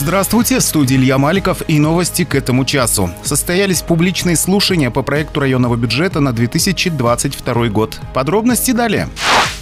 [0.00, 3.10] Здравствуйте, в студии Илья Маликов и новости к этому часу.
[3.22, 8.00] Состоялись публичные слушания по проекту районного бюджета на 2022 год.
[8.14, 9.10] Подробности далее.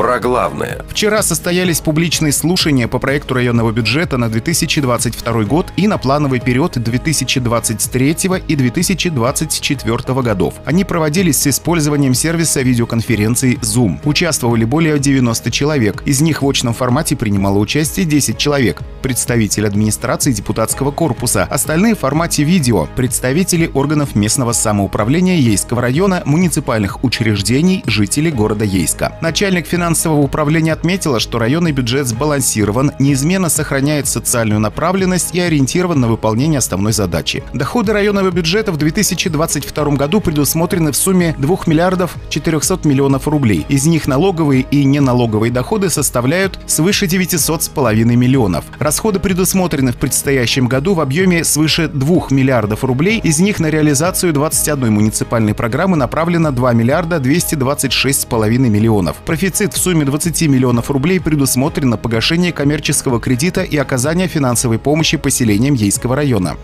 [0.00, 0.82] Про главное.
[0.88, 6.78] Вчера состоялись публичные слушания по проекту районного бюджета на 2022 год и на плановый период
[6.78, 8.16] 2023
[8.48, 10.54] и 2024 годов.
[10.64, 13.98] Они проводились с использованием сервиса видеоконференции Zoom.
[14.04, 16.02] Участвовали более 90 человек.
[16.06, 18.80] Из них в очном формате принимало участие 10 человек.
[19.02, 21.46] Представитель администрации депутатского корпуса.
[21.50, 22.86] Остальные в формате видео.
[22.96, 29.18] Представители органов местного самоуправления Ейского района, муниципальных учреждений, жители города Ейска.
[29.20, 35.98] Начальник финансового финансового управления отметила, что районный бюджет сбалансирован, неизменно сохраняет социальную направленность и ориентирован
[35.98, 37.42] на выполнение основной задачи.
[37.52, 43.66] Доходы районного бюджета в 2022 году предусмотрены в сумме 2 миллиардов 400 миллионов рублей.
[43.68, 48.66] Из них налоговые и неналоговые доходы составляют свыше 900 с половиной миллионов.
[48.78, 53.18] Расходы предусмотрены в предстоящем году в объеме свыше 2 миллиардов рублей.
[53.24, 59.16] Из них на реализацию 21 муниципальной программы направлено 2 миллиарда 226 с половиной миллионов.
[59.26, 65.74] Профицит в сумме 20 миллионов рублей предусмотрено погашение коммерческого кредита и оказание финансовой помощи поселениям
[65.74, 66.56] Ейского района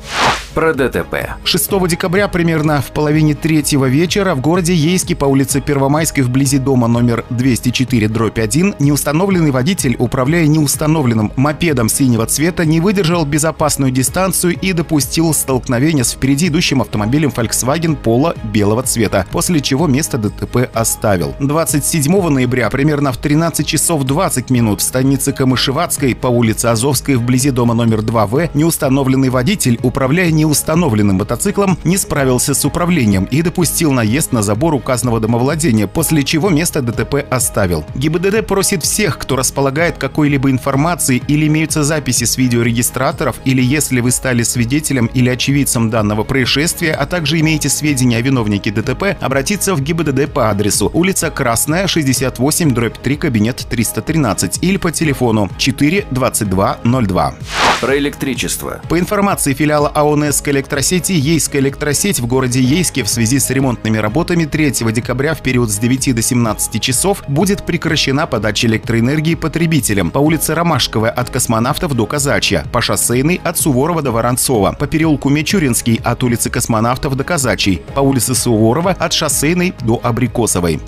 [0.57, 1.37] про ДТП.
[1.45, 6.89] 6 декабря примерно в половине третьего вечера в городе Ейске по улице Первомайской вблизи дома
[6.89, 14.59] номер 204 дробь 1 неустановленный водитель, управляя неустановленным мопедом синего цвета, не выдержал безопасную дистанцию
[14.59, 20.71] и допустил столкновение с впереди идущим автомобилем Volkswagen Polo белого цвета, после чего место ДТП
[20.73, 21.35] оставил.
[21.39, 27.51] 27 ноября примерно в 13 часов 20 минут в станице Камышеватской по улице Азовской вблизи
[27.51, 33.93] дома номер 2В неустановленный водитель, управляя не неустановленным мотоциклом не справился с управлением и допустил
[33.93, 37.85] наезд на забор указанного домовладения, после чего место ДТП оставил.
[37.97, 44.11] ГИБДД просит всех, кто располагает какой-либо информацией или имеются записи с видеорегистраторов, или если вы
[44.11, 49.81] стали свидетелем или очевидцем данного происшествия, а также имеете сведения о виновнике ДТП, обратиться в
[49.81, 56.79] ГИБДД по адресу улица Красная, 68, дробь 3, кабинет 313 или по телефону 4 22
[56.85, 57.35] 02.
[57.81, 58.81] Про электричество.
[58.89, 63.99] По информации филиала АО НСК электросети, Ейская электросеть в городе Ейске в связи с ремонтными
[63.99, 70.11] работами 3 декабря в период с 9 до 17 часов будет прекращена подача электроэнергии потребителям
[70.11, 75.29] по улице Ромашковая от Космонавтов до Казачья, по шоссейной от Суворова до Воронцова, по переулку
[75.29, 80.81] Мичуринский от улицы Космонавтов до Казачьей, по улице Суворова от шоссейной до Абрикосовой.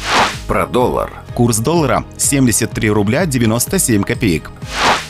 [0.49, 1.13] Про доллар.
[1.35, 4.51] Курс доллара 73 рубля 97 копеек.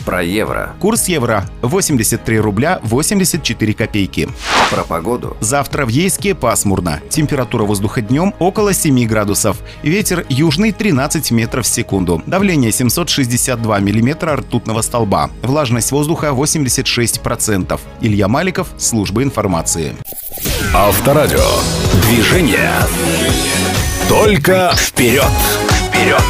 [0.04, 0.74] Про евро.
[0.80, 4.28] Курс евро 83 рубля 84 копейки.
[4.68, 5.36] Про погоду.
[5.38, 7.00] Завтра в Ейске пасмурно.
[7.08, 9.58] Температура воздуха днем около 7 градусов.
[9.84, 12.20] Ветер южный 13 метров в секунду.
[12.26, 15.30] Давление 762 миллиметра ртутного столба.
[15.42, 17.78] Влажность воздуха 86%.
[18.00, 19.94] Илья Маликов, служба информации.
[20.74, 21.38] Авторадио.
[22.02, 22.72] Движение.
[24.08, 25.24] Только вперед.
[25.88, 26.22] Вперед.